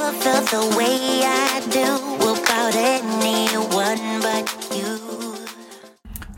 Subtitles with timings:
[0.00, 2.10] The way I do.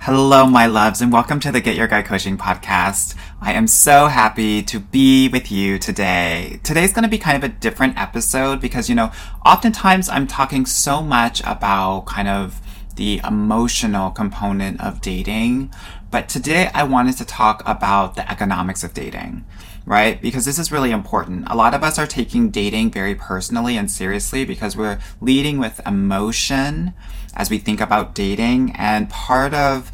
[0.01, 3.15] Hello, my loves, and welcome to the Get Your Guy Coaching Podcast.
[3.41, 6.59] I am so happy to be with you today.
[6.65, 9.13] Today's going to be kind of a different episode because, you know,
[9.47, 12.61] oftentimes I'm talking so much about kind of
[12.97, 15.73] the emotional component of dating.
[16.11, 19.45] But today I wanted to talk about the economics of dating,
[19.87, 20.21] right?
[20.21, 21.45] Because this is really important.
[21.49, 25.81] A lot of us are taking dating very personally and seriously because we're leading with
[25.87, 26.95] emotion
[27.35, 28.73] as we think about dating.
[28.77, 29.91] And part of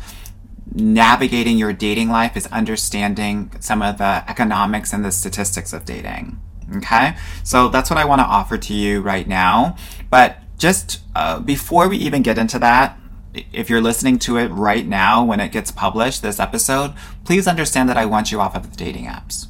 [0.74, 6.40] navigating your dating life is understanding some of the economics and the statistics of dating.
[6.76, 7.16] Okay.
[7.44, 9.76] So that's what I want to offer to you right now.
[10.10, 12.98] But just uh, before we even get into that,
[13.52, 17.88] if you're listening to it right now when it gets published, this episode, please understand
[17.88, 19.46] that I want you off of the dating apps.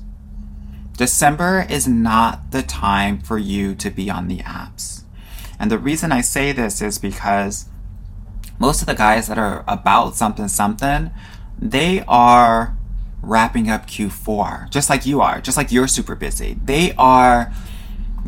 [0.98, 5.04] December is not the time for you to be on the apps.
[5.58, 7.66] And the reason I say this is because
[8.58, 11.12] most of the guys that are about something something,
[11.56, 12.76] they are
[13.22, 16.58] wrapping up Q4, just like you are, just like you're super busy.
[16.64, 17.52] They are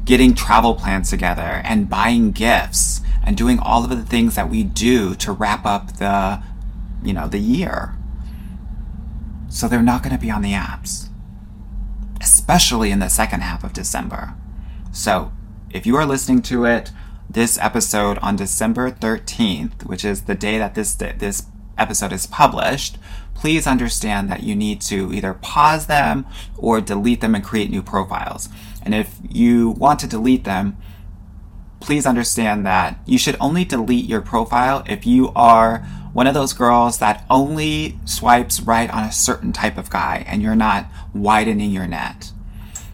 [0.05, 4.63] getting travel plans together and buying gifts and doing all of the things that we
[4.63, 6.41] do to wrap up the,
[7.03, 7.97] you know, the year.
[9.49, 11.09] So they're not going to be on the apps,
[12.21, 14.35] especially in the second half of December.
[14.93, 15.33] So
[15.71, 16.91] if you are listening to it,
[17.29, 21.45] this episode on December 13th, which is the day that this this
[21.79, 22.99] episode is published,
[23.35, 26.27] please understand that you need to either pause them
[26.59, 28.49] or delete them and create new profiles.
[28.83, 30.77] And if you want to delete them,
[31.81, 35.79] please understand that you should only delete your profile if you are
[36.13, 40.43] one of those girls that only swipes right on a certain type of guy and
[40.43, 42.33] you're not widening your net.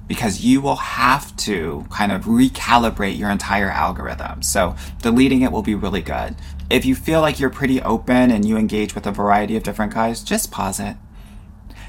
[0.07, 4.43] Because you will have to kind of recalibrate your entire algorithm.
[4.43, 6.37] So deleting it will be really good.
[6.71, 9.95] If you feel like you're pretty open and you engage with a variety of different
[9.95, 10.97] guys, just pause it.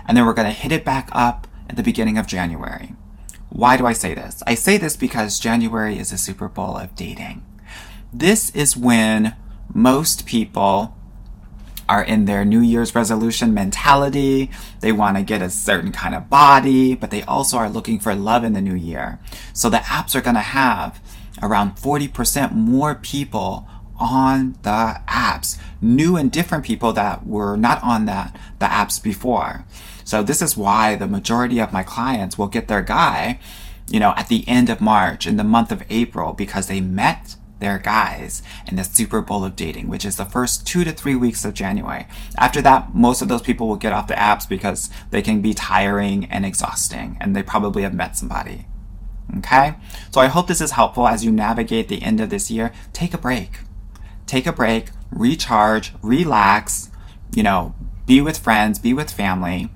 [0.08, 2.94] And then we're going to hit it back up at the beginning of January.
[3.58, 4.44] Why do I say this?
[4.46, 7.44] I say this because January is a Super Bowl of dating.
[8.14, 9.36] This is when
[9.74, 10.96] most people
[11.90, 14.52] are in their New Year's resolution mentality.
[14.82, 18.14] They want to get a certain kind of body, but they also are looking for
[18.14, 19.20] love in the new year.
[19.54, 21.02] So the apps are going to have
[21.42, 23.68] around 40% more people
[24.00, 29.66] on the apps, new and different people that were not on that the apps before.
[30.08, 33.42] So this is why the majority of my clients will get their guy,
[33.90, 37.36] you know, at the end of March in the month of April because they met
[37.60, 41.16] their guys in the Super Bowl of dating, which is the first two to three
[41.16, 42.08] weeks of January.
[42.38, 45.54] After that, most of those people will get off the apps because they can be
[45.54, 48.66] tiring and exhausting and they probably have met somebody.
[49.40, 49.76] Okay?
[50.14, 52.72] So I hope this is helpful as you navigate the end of this year.
[52.94, 53.60] Take a break.
[54.26, 56.92] Take a break, recharge, relax,
[57.36, 57.76] you know,
[58.06, 59.70] be with friends, be with family.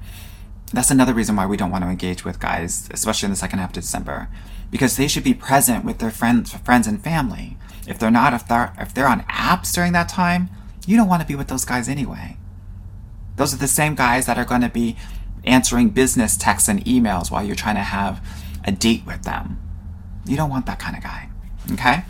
[0.73, 3.59] That's another reason why we don't want to engage with guys, especially in the second
[3.59, 4.29] half of December,
[4.69, 7.57] because they should be present with their friends, friends and family.
[7.87, 10.49] If they're not, if they're if they're on apps during that time,
[10.85, 12.37] you don't want to be with those guys anyway.
[13.35, 14.97] Those are the same guys that are going to be
[15.43, 18.25] answering business texts and emails while you're trying to have
[18.63, 19.59] a date with them.
[20.25, 21.29] You don't want that kind of guy.
[21.71, 22.03] Okay?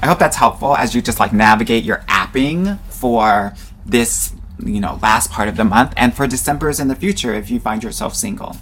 [0.00, 3.54] I hope that's helpful as you just like navigate your apping for
[3.84, 7.50] this, you know, last part of the month and for December's in the future if
[7.50, 8.56] you find yourself single.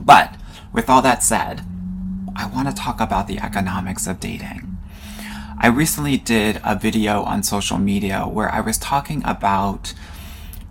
[0.00, 0.36] But
[0.72, 1.62] with all that said,
[2.34, 4.76] I want to talk about the economics of dating.
[5.58, 9.94] I recently did a video on social media where I was talking about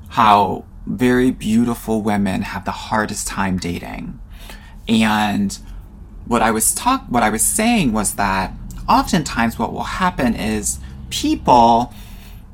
[0.10, 4.20] how very beautiful women have the hardest time dating.
[4.88, 5.58] And
[6.28, 8.54] what I was talk what I was saying was that
[8.88, 10.80] oftentimes what will happen is
[11.10, 11.94] people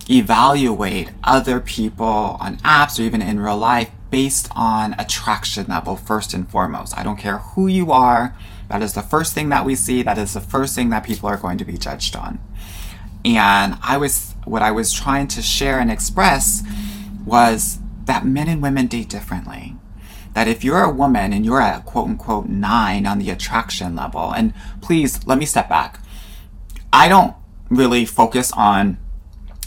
[0.09, 6.33] evaluate other people on apps or even in real life based on attraction level first
[6.33, 6.97] and foremost.
[6.97, 8.35] I don't care who you are.
[8.67, 10.03] That is the first thing that we see.
[10.03, 12.39] That is the first thing that people are going to be judged on.
[13.23, 16.63] And I was, what I was trying to share and express
[17.25, 19.75] was that men and women date differently.
[20.33, 24.33] That if you're a woman and you're at quote unquote nine on the attraction level,
[24.33, 25.99] and please let me step back.
[26.93, 27.35] I don't
[27.69, 28.97] really focus on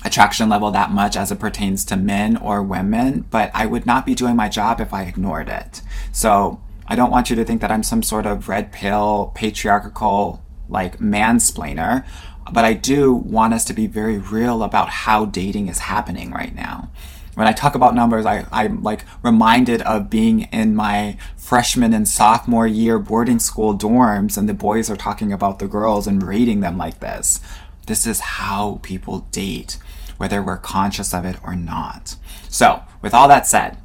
[0.04, 4.04] attraction level that much as it pertains to men or women, but I would not
[4.04, 5.80] be doing my job if I ignored it.
[6.12, 10.42] So I don't want you to think that I'm some sort of red pill, patriarchal,
[10.68, 12.06] like mansplainer,
[12.52, 16.54] but I do want us to be very real about how dating is happening right
[16.54, 16.90] now.
[17.34, 22.06] When I talk about numbers, I, I'm like reminded of being in my freshman and
[22.06, 26.60] sophomore year boarding school dorms, and the boys are talking about the girls and rating
[26.60, 27.40] them like this.
[27.86, 29.78] This is how people date,
[30.16, 32.16] whether we're conscious of it or not.
[32.48, 33.78] So, with all that said,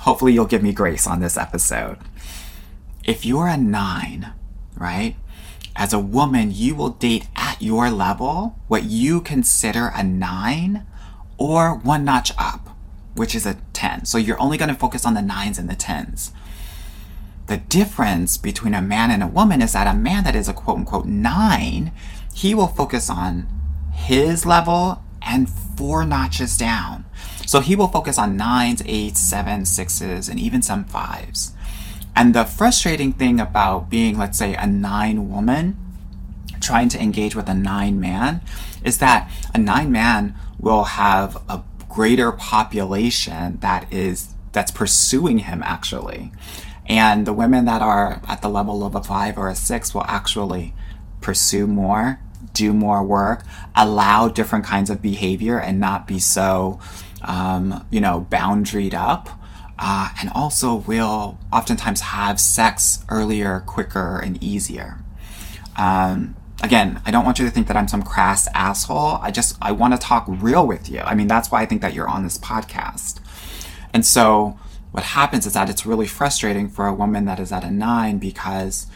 [0.00, 1.98] hopefully you'll give me grace on this episode.
[3.04, 4.32] If you're a nine,
[4.76, 5.16] right?
[5.76, 10.86] As a woman, you will date at your level what you consider a nine
[11.38, 12.76] or one notch up,
[13.14, 14.04] which is a 10.
[14.04, 16.32] So you're only going to focus on the nines and the tens.
[17.46, 20.52] The difference between a man and a woman is that a man that is a
[20.52, 21.92] quote unquote nine,
[22.32, 23.48] he will focus on
[23.92, 25.48] his level and
[25.80, 27.06] four notches down.
[27.46, 31.54] So he will focus on nines, eights, sevens, sixes, and even some fives.
[32.14, 35.78] And the frustrating thing about being, let's say, a nine woman
[36.60, 38.42] trying to engage with a nine man
[38.84, 45.62] is that a nine man will have a greater population that is that's pursuing him
[45.64, 46.30] actually
[46.90, 50.04] and the women that are at the level of a five or a six will
[50.08, 50.74] actually
[51.20, 52.18] pursue more,
[52.52, 53.44] do more work,
[53.74, 56.80] allow different kinds of behavior and not be so,
[57.22, 59.28] um, you know, boundaried up.
[59.82, 64.98] Uh, and also will oftentimes have sex earlier, quicker, and easier.
[65.76, 69.18] Um, again, I don't want you to think that I'm some crass asshole.
[69.22, 71.00] I just I want to talk real with you.
[71.00, 73.20] I mean, that's why I think that you're on this podcast.
[73.94, 74.58] And so
[74.92, 78.18] what happens is that it's really frustrating for a woman that is at a nine
[78.18, 78.86] because,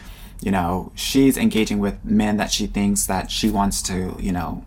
[0.41, 4.63] you know, she's engaging with men that she thinks that she wants to, you know,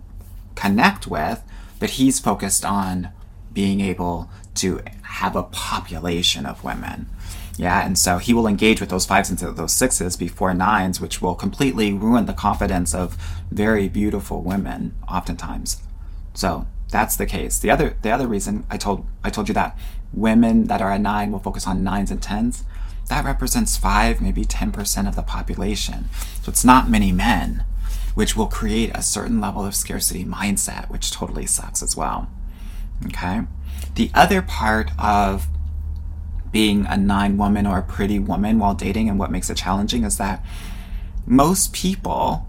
[0.54, 1.42] connect with,
[1.78, 3.10] but he's focused on
[3.52, 7.08] being able to have a population of women.
[7.56, 11.20] Yeah, and so he will engage with those fives and those sixes before nines, which
[11.20, 13.16] will completely ruin the confidence of
[13.50, 15.82] very beautiful women, oftentimes.
[16.34, 17.58] So that's the case.
[17.58, 19.76] The other the other reason I told I told you that
[20.12, 22.64] women that are a nine will focus on nines and tens.
[23.08, 26.08] That represents five, maybe 10% of the population.
[26.42, 27.64] So it's not many men,
[28.14, 32.28] which will create a certain level of scarcity mindset, which totally sucks as well.
[33.06, 33.42] Okay.
[33.94, 35.48] The other part of
[36.52, 40.04] being a nine woman or a pretty woman while dating and what makes it challenging
[40.04, 40.44] is that
[41.26, 42.48] most people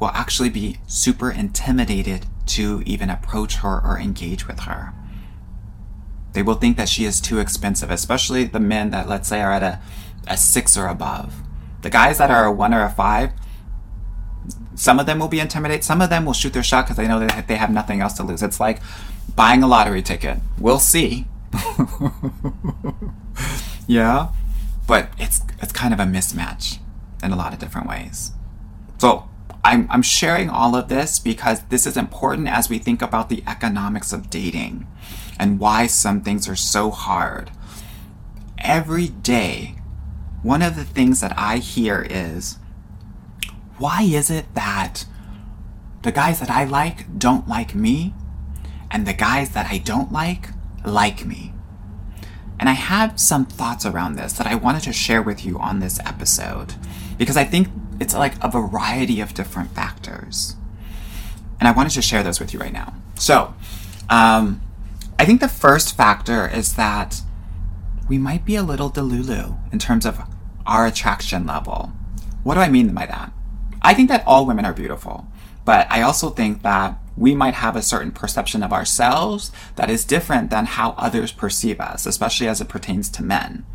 [0.00, 4.92] will actually be super intimidated to even approach her or engage with her.
[6.32, 9.52] They will think that she is too expensive, especially the men that, let's say, are
[9.52, 9.80] at a,
[10.28, 11.34] a six or above.
[11.82, 13.32] The guys that are a one or a five,
[14.74, 15.84] some of them will be intimidated.
[15.84, 18.14] Some of them will shoot their shot because they know that they have nothing else
[18.14, 18.42] to lose.
[18.42, 18.80] It's like
[19.34, 20.38] buying a lottery ticket.
[20.58, 21.26] We'll see.
[23.86, 24.28] yeah,
[24.86, 26.78] but it's it's kind of a mismatch
[27.22, 28.32] in a lot of different ways.
[28.98, 29.28] So
[29.64, 33.42] I'm, I'm sharing all of this because this is important as we think about the
[33.46, 34.86] economics of dating
[35.40, 37.50] and why some things are so hard.
[38.58, 39.74] Every day,
[40.42, 42.58] one of the things that I hear is
[43.78, 45.06] why is it that
[46.02, 48.12] the guys that I like don't like me
[48.90, 50.50] and the guys that I don't like
[50.84, 51.54] like me?
[52.58, 55.80] And I have some thoughts around this that I wanted to share with you on
[55.80, 56.74] this episode
[57.16, 57.68] because I think
[57.98, 60.56] it's like a variety of different factors.
[61.58, 62.92] And I wanted to share those with you right now.
[63.14, 63.54] So,
[64.10, 64.60] um,
[65.20, 67.20] I think the first factor is that
[68.08, 70.18] we might be a little delulu in terms of
[70.64, 71.92] our attraction level.
[72.42, 73.30] What do I mean by that?
[73.82, 75.26] I think that all women are beautiful,
[75.66, 80.06] but I also think that we might have a certain perception of ourselves that is
[80.06, 83.66] different than how others perceive us, especially as it pertains to men.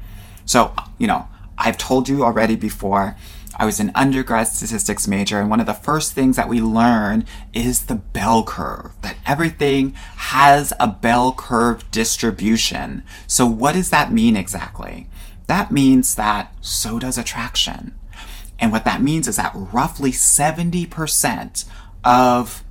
[0.45, 1.27] So, you know,
[1.59, 3.15] I've told you already before
[3.57, 7.25] I was an undergrad statistics major, and one of the first things that we learn
[7.53, 13.03] is the bell curve, that everything has a bell curve distribution.
[13.27, 15.07] So, what does that mean exactly?
[15.47, 17.97] That means that so does attraction.
[18.59, 21.65] And what that means is that roughly 70%
[22.03, 22.63] of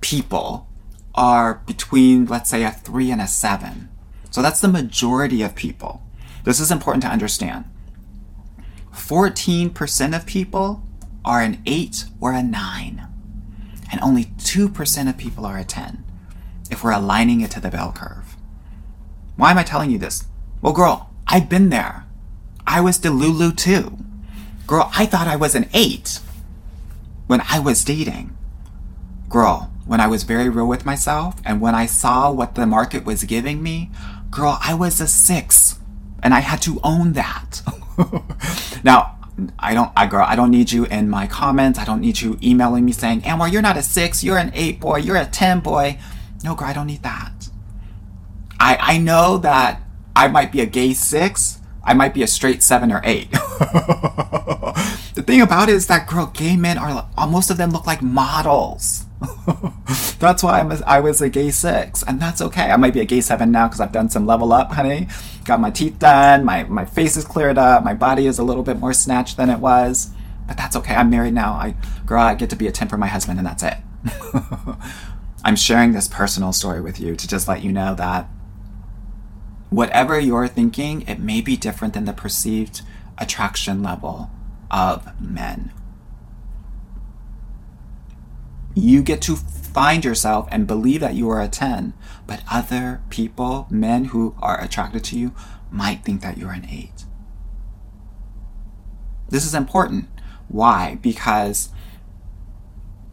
[0.00, 0.68] people
[1.14, 3.88] are between, let's say, a three and a seven.
[4.30, 6.02] So that's the majority of people.
[6.44, 7.64] This is important to understand.
[8.98, 10.82] 14% of people
[11.24, 13.06] are an 8 or a 9,
[13.90, 16.04] and only 2% of people are a 10
[16.70, 18.36] if we're aligning it to the bell curve.
[19.36, 20.24] Why am I telling you this?
[20.60, 22.04] Well, girl, I've been there.
[22.66, 23.96] I was Delulu too.
[24.66, 26.20] Girl, I thought I was an 8
[27.26, 28.36] when I was dating.
[29.28, 33.04] girl, when I was very real with myself and when I saw what the market
[33.04, 33.90] was giving me,
[34.30, 35.78] girl, I was a six
[36.22, 37.62] and I had to own that.
[38.84, 39.18] now,
[39.58, 41.78] I don't, I girl, I don't need you in my comments.
[41.78, 44.80] I don't need you emailing me saying, Anwar, you're not a six, you're an eight
[44.80, 45.98] boy, you're a 10 boy.
[46.42, 47.48] No, girl, I don't need that.
[48.60, 49.82] I, I know that
[50.16, 53.30] I might be a gay six, I might be a straight seven or eight.
[53.30, 58.02] the thing about it is that girl, gay men are, most of them look like
[58.02, 59.06] models.
[60.18, 62.70] that's why I'm a, I was a gay six, and that's okay.
[62.70, 65.08] I might be a gay seven now because I've done some level up, honey.
[65.44, 68.62] Got my teeth done, my, my face is cleared up, my body is a little
[68.62, 70.10] bit more snatched than it was.
[70.46, 70.94] But that's okay.
[70.94, 71.52] I'm married now.
[71.52, 71.74] I,
[72.06, 73.76] girl, I get to be a 10 for my husband, and that's it.
[75.44, 78.28] I'm sharing this personal story with you to just let you know that
[79.70, 82.82] whatever you're thinking, it may be different than the perceived
[83.18, 84.30] attraction level
[84.70, 85.72] of men.
[88.78, 91.94] You get to find yourself and believe that you are a 10,
[92.28, 95.34] but other people, men who are attracted to you,
[95.68, 97.04] might think that you're an 8.
[99.30, 100.08] This is important.
[100.46, 100.98] Why?
[101.02, 101.70] Because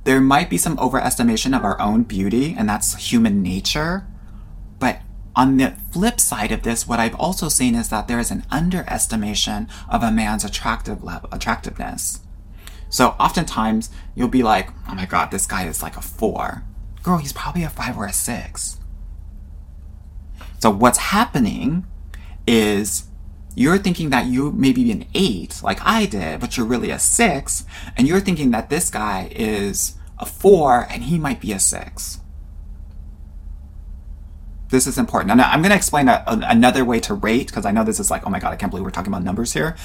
[0.04, 4.06] there might be some overestimation of our own beauty, and that's human nature.
[4.78, 5.02] But
[5.36, 8.46] on the flip side of this, what I've also seen is that there is an
[8.52, 11.00] underestimation of a man's attractive
[11.32, 12.20] attractiveness.
[12.90, 16.64] So oftentimes you'll be like, oh my god, this guy is like a four.
[17.04, 18.80] Girl, he's probably a five or a six.
[20.60, 21.86] So what's happening
[22.48, 23.06] is
[23.56, 27.66] you're thinking that you maybe an eight, like I did, but you're really a six,
[27.96, 32.20] and you're thinking that this guy is a four and he might be a six.
[34.70, 35.32] This is important.
[35.32, 38.10] I'm going to explain a, a, another way to rate because I know this is
[38.10, 39.76] like, oh my God, I can't believe we're talking about numbers here.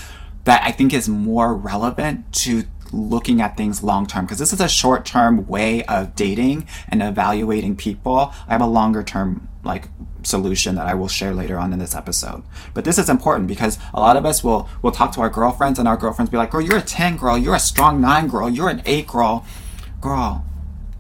[0.45, 4.61] That I think is more relevant to looking at things long term because this is
[4.61, 8.33] a short term way of dating and evaluating people.
[8.49, 9.89] I have a longer term like
[10.23, 12.43] solution that I will share later on in this episode.
[12.75, 15.79] But this is important because a lot of us will will talk to our girlfriends
[15.79, 18.49] and our girlfriends be like, "Girl, you're a 10 girl, you're a strong 9 girl,
[18.49, 19.45] you're an 8 girl."
[20.01, 20.45] Girl,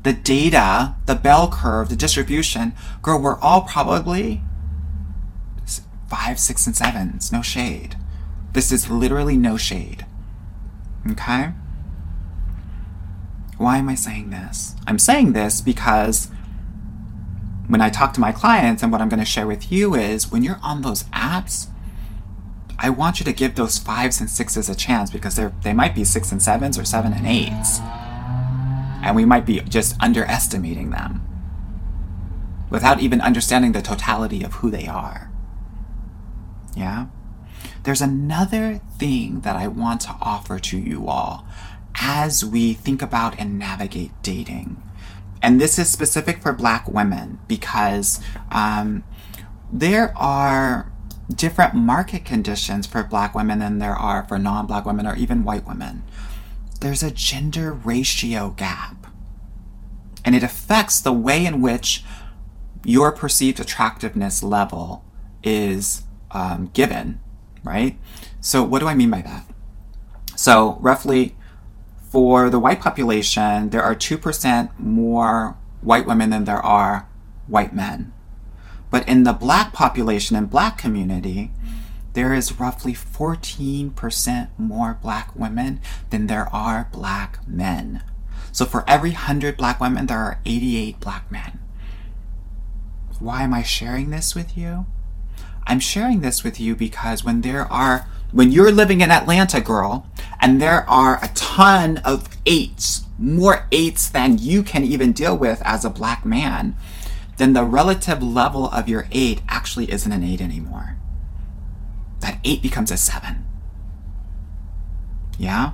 [0.03, 4.43] the data, the bell curve, the distribution, girl, we're all probably
[6.09, 7.97] 5, 6 and 7s, no shade.
[8.53, 10.05] This is literally no shade.
[11.09, 11.53] Okay?
[13.61, 14.75] Why am I saying this?
[14.87, 16.31] I'm saying this because
[17.69, 20.33] when I talk to my clients and what I'm going to share with you is
[20.33, 21.67] when you're on those apps,
[22.79, 25.95] I want you to give those fives and sixes a chance because they're, they might
[25.95, 27.81] be six and sevens or seven and eights.
[29.03, 31.21] And we might be just underestimating them
[32.71, 35.31] without even understanding the totality of who they are.
[36.75, 37.09] Yeah?
[37.83, 41.47] There's another thing that I want to offer to you all
[41.97, 44.83] as we think about and navigate dating.
[45.43, 48.21] And this is specific for black women because
[48.51, 49.05] um,
[49.73, 50.93] there are
[51.35, 55.45] different market conditions for black women than there are for non black women or even
[55.45, 56.03] white women.
[56.81, 59.07] There's a gender ratio gap.
[60.25, 62.05] And it affects the way in which
[62.85, 65.05] your perceived attractiveness level
[65.43, 67.21] is um, given,
[67.65, 67.99] right?
[68.41, 69.47] So, what do I mean by that?
[70.37, 71.37] So, roughly
[72.11, 77.09] for the white population, there are 2% more white women than there are
[77.47, 78.13] white men.
[78.91, 81.53] But in the black population and black community,
[82.15, 88.03] there is roughly 14% more black women than there are black men.
[88.51, 91.61] So for every 100 black women, there are 88 black men.
[93.21, 94.87] Why am I sharing this with you?
[95.65, 100.07] I'm sharing this with you because when there are when you're living in Atlanta, girl,
[100.41, 105.61] and there are a ton of eights, more eights than you can even deal with
[105.65, 106.77] as a black man,
[107.37, 110.97] then the relative level of your eight actually isn't an eight anymore.
[112.21, 113.45] That eight becomes a seven.
[115.39, 115.73] Yeah?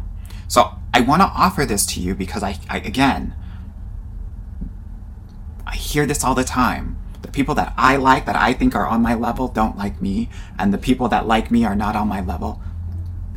[0.49, 3.35] So I want to offer this to you because I, I again,
[5.66, 8.87] I hear this all the time the people that I like, that I think are
[8.87, 12.08] on my level, don't like me, and the people that like me are not on
[12.08, 12.61] my level.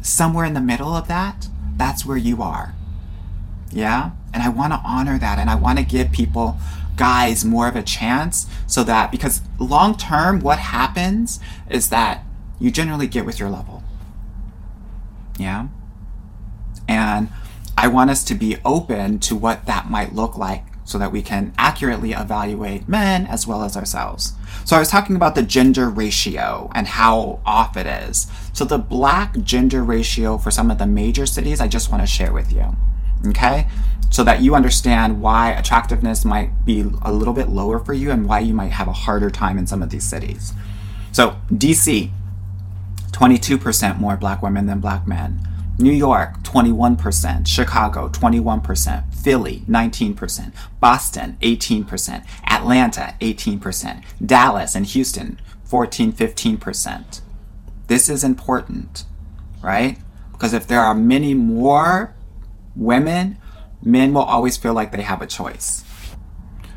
[0.01, 2.73] Somewhere in the middle of that, that's where you are.
[3.71, 4.11] Yeah?
[4.33, 6.57] And I want to honor that, and I want to give people,
[6.95, 11.39] guys, more of a chance so that, because long term, what happens
[11.69, 12.23] is that
[12.59, 13.83] you generally get with your level.
[15.37, 15.67] Yeah?
[16.87, 17.29] And
[17.77, 21.21] I want us to be open to what that might look like so that we
[21.21, 24.33] can accurately evaluate men as well as ourselves.
[24.65, 28.25] So I was talking about the gender ratio and how off it is.
[28.53, 32.07] So the black gender ratio for some of the major cities, I just want to
[32.07, 32.75] share with you.
[33.27, 33.67] Okay?
[34.09, 38.27] So that you understand why attractiveness might be a little bit lower for you and
[38.27, 40.53] why you might have a harder time in some of these cities.
[41.11, 42.09] So, DC,
[43.11, 45.39] 22% more black women than black men.
[45.79, 47.47] New York, 21%.
[47.47, 49.13] Chicago, 21%.
[49.15, 50.53] Philly, 19%.
[50.81, 52.25] Boston, 18%.
[52.45, 54.03] Atlanta, 18%.
[54.25, 57.21] Dallas and Houston, 14, 15%.
[57.87, 59.05] This is important,
[59.63, 59.97] right?
[60.33, 62.13] Because if there are many more
[62.75, 63.37] women,
[63.81, 65.85] men will always feel like they have a choice.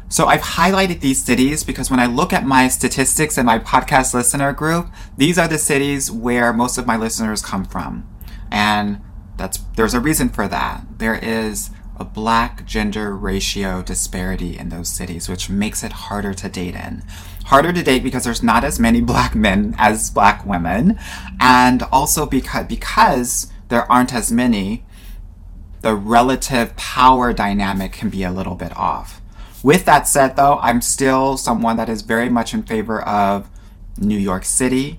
[0.09, 4.14] So I've highlighted these cities because when I look at my statistics and my podcast
[4.14, 8.06] listener group, these are the cities where most of my listeners come from.
[8.52, 9.00] And
[9.38, 10.85] that's there's a reason for that.
[10.99, 16.49] There is a black gender ratio disparity in those cities, which makes it harder to
[16.49, 17.02] date in.
[17.47, 20.99] Harder to date because there's not as many black men as black women,
[21.40, 24.85] and also because because there aren't as many,
[25.80, 29.21] the relative power dynamic can be a little bit off.
[29.62, 33.49] With that said, though, I'm still someone that is very much in favor of
[33.97, 34.99] New York City,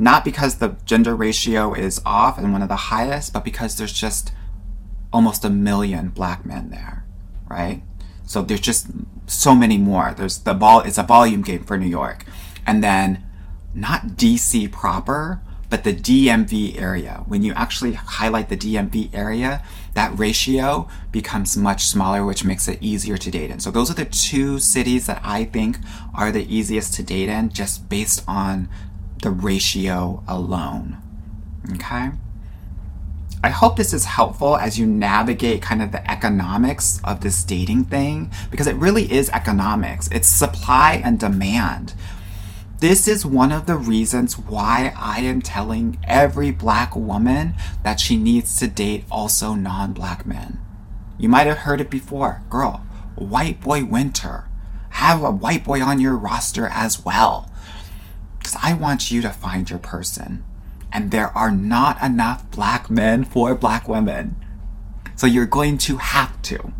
[0.00, 3.92] not because the gender ratio is off and one of the highest, but because there's
[3.92, 4.32] just
[5.12, 7.04] almost a million black men there,
[7.48, 7.82] right?
[8.24, 8.86] So there's just
[9.26, 10.14] so many more.
[10.16, 12.24] There's the ball, it's a volume game for New York.
[12.66, 13.24] And then
[13.74, 17.22] not DC proper, but the DMV area.
[17.26, 22.78] When you actually highlight the DMV area, that ratio becomes much smaller, which makes it
[22.80, 23.60] easier to date in.
[23.60, 25.76] So those are the two cities that I think
[26.14, 28.68] are the easiest to date in just based on
[29.20, 30.98] the ratio alone.
[31.72, 32.10] Okay?
[33.42, 37.84] I hope this is helpful as you navigate kind of the economics of this dating
[37.86, 40.08] thing because it really is economics.
[40.12, 41.94] It's supply and demand.
[42.80, 48.16] This is one of the reasons why I am telling every black woman that she
[48.16, 50.58] needs to date also non black men.
[51.18, 52.42] You might have heard it before.
[52.48, 52.84] Girl,
[53.16, 54.44] white boy winter.
[54.90, 57.49] Have a white boy on your roster as well.
[58.50, 60.42] Because I want you to find your person.
[60.92, 64.34] And there are not enough black men for black women.
[65.14, 66.72] So you're going to have to.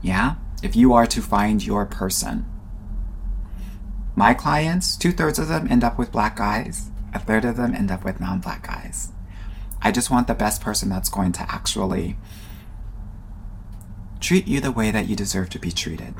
[0.00, 0.36] Yeah?
[0.62, 2.46] If you are to find your person.
[4.14, 7.74] My clients, two thirds of them end up with black guys, a third of them
[7.74, 9.10] end up with non black guys.
[9.82, 12.16] I just want the best person that's going to actually
[14.20, 16.14] treat you the way that you deserve to be treated.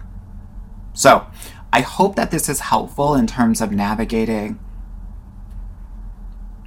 [0.94, 1.26] So,
[1.72, 4.60] I hope that this is helpful in terms of navigating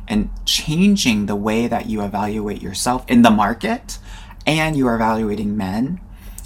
[0.07, 3.99] and changing the way that you evaluate yourself in the market
[4.45, 6.01] and you are evaluating men.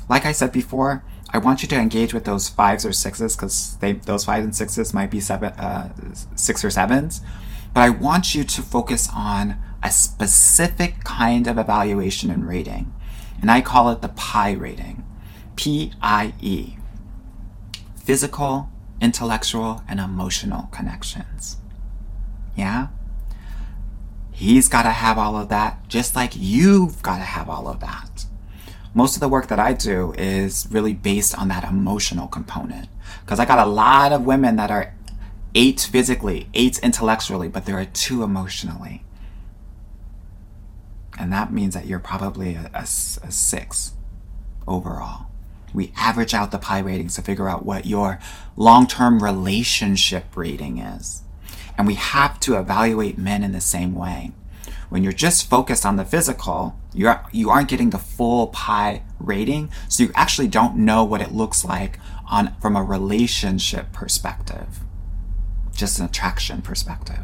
[0.08, 3.78] Like I said before, I want you to engage with those fives or sixes because
[3.78, 5.94] those fives and sixes might be seven, uh,
[6.36, 7.22] six or sevens.
[7.74, 12.94] But I want you to focus on a specific kind of evaluation and rating.
[13.42, 15.04] And I call it the PIE rating.
[15.56, 16.76] P I E.
[18.12, 18.70] Physical,
[19.00, 21.58] intellectual, and emotional connections.
[22.58, 22.88] Yeah?
[24.32, 27.80] He's got to have all of that, just like you've got to have all of
[27.80, 28.26] that
[28.94, 32.90] most of the work that I do is really based on that emotional component.
[33.22, 34.94] Because I got a lot of women that are
[35.56, 39.04] eight physically, eight intellectually, but there are two emotionally.
[41.18, 43.94] And that means that you're probably a, a, a six
[44.68, 45.28] overall.
[45.74, 48.20] We average out the PIE ratings to figure out what your
[48.56, 51.24] long term relationship rating is.
[51.78, 54.32] And we have to evaluate men in the same way.
[54.90, 59.72] When you're just focused on the physical, you're, you aren't getting the full PIE rating,
[59.88, 61.98] so you actually don't know what it looks like
[62.30, 64.82] on from a relationship perspective,
[65.74, 67.24] just an attraction perspective.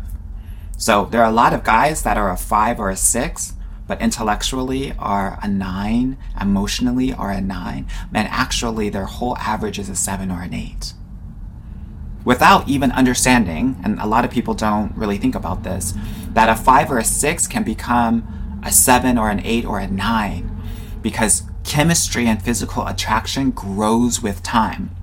[0.78, 3.54] So there are a lot of guys that are a five or a six,
[3.88, 9.90] but intellectually are a nine, emotionally are a nine, and actually their whole average is
[9.90, 10.94] a seven or an eight
[12.28, 15.94] without even understanding, and a lot of people don't really think about this,
[16.34, 19.88] that a five or a six can become a seven or an eight or a
[19.88, 20.62] nine
[21.02, 24.94] because chemistry and physical attraction grows with time.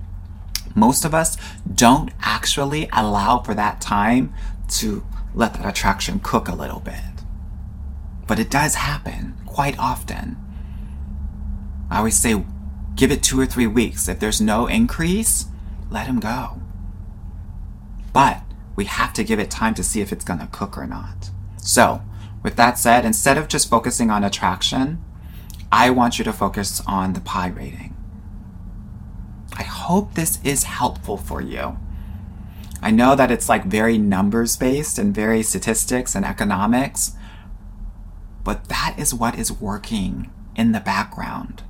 [0.75, 1.35] Most of us
[1.73, 4.31] don't actually allow for that time
[4.77, 7.14] to let that attraction cook a little bit.
[8.27, 10.37] But it does happen quite often.
[11.89, 12.43] I always say,
[12.95, 14.07] give it two or three weeks.
[14.07, 15.45] If there's no increase,
[15.89, 16.61] let him go.
[18.11, 18.41] But
[18.75, 21.29] we have to give it time to see if it's going to cook or not.
[21.57, 22.01] So,
[22.43, 25.03] with that said, instead of just focusing on attraction,
[25.71, 27.95] I want you to focus on the PIE rating.
[29.57, 31.77] I hope this is helpful for you.
[32.81, 37.13] I know that it's like very numbers based and very statistics and economics,
[38.45, 41.63] but that is what is working in the background.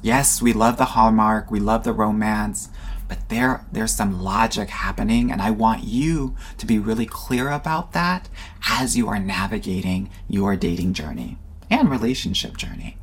[0.00, 2.70] Yes, we love the Hallmark, we love the romance,
[3.08, 7.92] but there there's some logic happening and I want you to be really clear about
[7.92, 8.28] that
[8.68, 11.36] as you are navigating your dating journey
[11.68, 12.96] and relationship journey.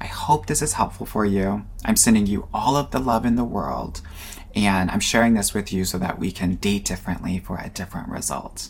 [0.00, 1.64] I hope this is helpful for you.
[1.84, 4.02] I'm sending you all of the love in the world
[4.54, 8.08] and I'm sharing this with you so that we can date differently for a different
[8.08, 8.68] result.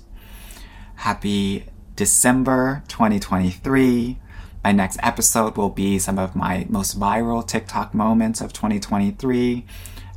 [0.96, 1.64] Happy
[1.96, 4.18] December 2023.
[4.64, 9.64] My next episode will be some of my most viral TikTok moments of 2023,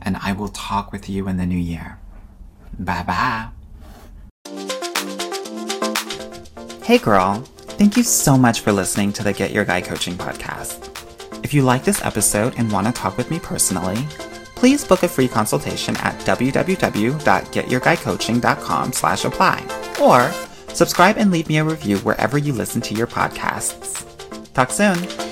[0.01, 1.99] and I will talk with you in the new year.
[2.77, 3.47] Bye bye.
[6.83, 7.39] Hey girl,
[7.79, 10.91] thank you so much for listening to the Get Your Guy Coaching podcast.
[11.43, 13.97] If you like this episode and want to talk with me personally,
[14.55, 19.63] please book a free consultation at www.getyourguycoaching.com slash apply
[20.01, 20.31] or
[20.75, 24.05] subscribe and leave me a review wherever you listen to your podcasts.
[24.53, 25.24] Talk soon.